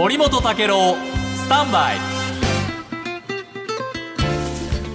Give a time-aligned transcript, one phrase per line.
[0.00, 0.96] 森本武郎
[1.36, 1.96] スタンバイ。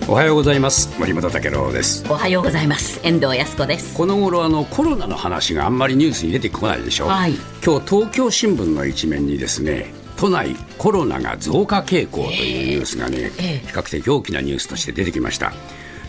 [0.07, 0.99] おはようございます。
[0.99, 2.03] 森本武郎です。
[2.09, 2.99] おはようございます。
[3.03, 3.95] 遠藤康子です。
[3.95, 7.33] この頃あのコロナの話があんまりニュースに出てこないでしょ、はい。
[7.63, 13.67] 今日東京新聞の一面にですね都内コロナが増加傾向というニュースがね、ええ。
[13.67, 15.53] 比較的大きなニュースとして出てきました。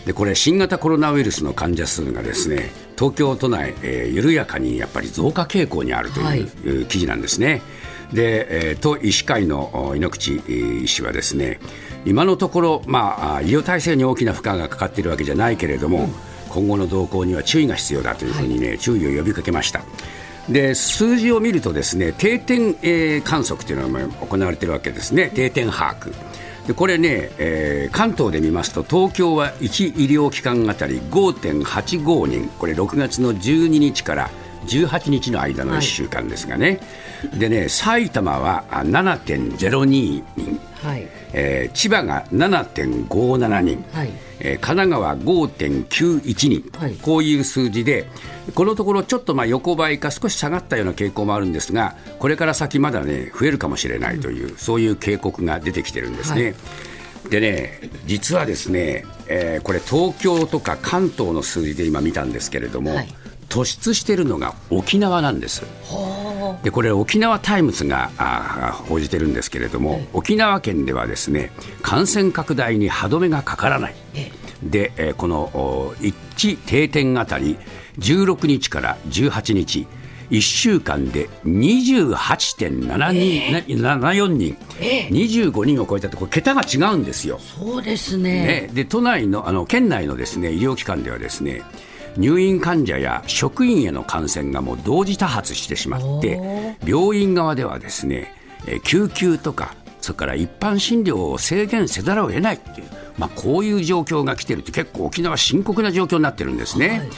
[0.07, 6.81] でこれ新型コロナウイルスの患者数がですね東京都内、えー緩やかにやっぱり増加傾向にあるという、はいい。
[6.81, 7.61] う記事なんですね。
[8.13, 11.59] で、えー都医師会のお猪口えー医師はですね
[12.05, 12.99] 今のところ、ま
[13.33, 16.07] あ、あ医療体制に大きな負荷がかかっているわけじゃないけれども、
[16.47, 19.81] 今後の動向には注意が必要だというふうにね、注意を呼びかけました。
[20.47, 25.29] で数字を見るとですね定点、えー観測というのがまあ行われているわけですね。
[25.33, 26.13] 定点把握。
[26.67, 32.47] でこれね、えー関東で見ますと東京は1医療機関あたり5.85人。
[32.57, 34.29] これ6月の12日から
[34.65, 36.79] 18日の間の1週間ですがね、
[37.37, 40.23] でね埼玉はあ7.02人、
[40.81, 41.07] はい。
[41.33, 44.11] えー千葉が7.57人、はい。
[44.39, 46.93] えー神奈川5.91人、はい。
[46.95, 48.07] こういう数字で、
[48.55, 56.55] このところちょっとまあ横ばいか少し下がったような傾向もあるんですが、これから先まだね、増えるかもしれないという、そういう警告が出てきてるんですね。
[57.29, 63.13] でね、実はですね、えーこれ東京とか関東の数字で今見たんですけれども、はい
[63.49, 65.63] 突出してるのが沖縄なんです。
[66.63, 68.09] でこれ沖縄タイムズが
[68.87, 71.51] 報じてるんですけれども、沖縄県ではですね
[71.81, 73.95] 感染拡大に歯止めがかからない、
[74.63, 77.57] で、えーこのお1定点あたり
[77.99, 79.87] 16日から18日
[80.29, 84.57] 1週間で28.74人、
[85.09, 87.39] 25人を超えたとこれ桁が違うんですよ。
[87.39, 88.67] そうですね。
[88.67, 91.63] ね、で都内のあの県内のですね医療機関ではですね
[92.17, 98.33] 入院患者や職員への感染がもう同時多発してしまって病院側ではですね
[98.65, 107.09] えー救急とかそれから一般診療を制限せざるを得ないっていう、まあ、こういう状況が来てるって結構沖縄深刻な状況になってるんですね。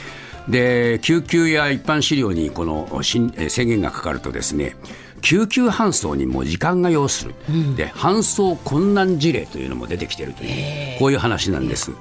[0.48, 4.74] で救急や一般治療にこの制限がかかるとですね
[5.20, 7.34] 救急搬送にも時間が要する、
[7.76, 11.92] で搬送困難事例というのも出てきているという、こういう話なんです。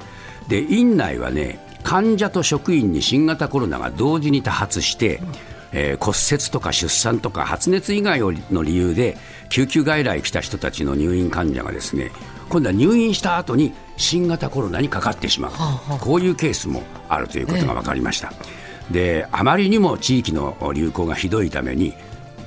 [0.47, 5.21] で院内はね患者と職員に新型コロナが同時に多発して、
[5.71, 9.17] えー骨折とか出産とか発熱以外の理由で
[9.49, 12.11] 救急外来来た人たちの入院患者がですね
[12.49, 15.51] 今度は入院した後に新型コロナにかかってしまう、
[15.99, 18.33] こういうケースもあるということが分かりました。
[18.89, 21.93] であまりにも地域の流行がひどいために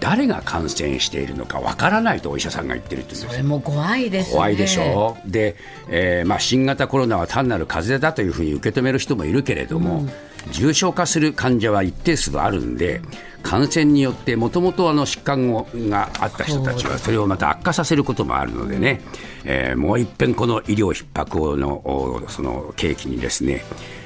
[0.02, 4.34] 誰が感染しているのかわからないとお医者さんが言ってるってそれも怖いですね。
[4.34, 5.16] 怖いでしょ？
[5.24, 5.54] う、で、
[5.88, 10.08] えーまあ、新型コロナは単なる風邪だというふうに受け止める人もいるけれども、
[10.50, 13.00] 重症化する患者は一定数あるんで、
[13.44, 15.52] 感染によってもともと疾患
[15.88, 19.00] があった人たちはそれをまた悪化させることもあるのでね、
[19.44, 23.62] えーもう一遍この医療逼迫のおその契機にですね、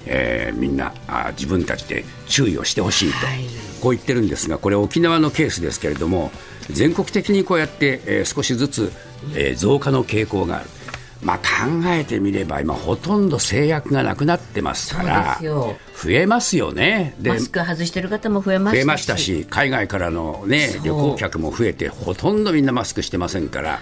[0.07, 3.19] えーみんなあ自分たちで注意をしてほしいと、
[3.81, 6.31] こう言ってるんですが、これ、沖縄のケースですけれども、
[6.71, 8.93] 全国的にこうやって、えー少しずつ、
[9.35, 10.67] えー増加の傾向がある。
[11.23, 11.45] まあ、考
[11.87, 17.15] えてみれば今ほとんど制約がなくなってますから増えますよね。
[17.19, 18.77] でマスク外してる方も増えましたし。
[18.77, 23.81] 増えましたし海外からの、ね、旅行客も増えてほとんどみんなマスクしてませんから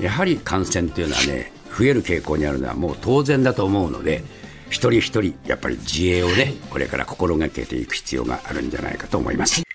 [0.00, 4.22] やはり感染というのはね増える傾向にあるのはもう当然だと思うので
[4.68, 9.65] 一人一人やっぱり自衛をねこれから心がけていく必要があるんじゃないかと思います。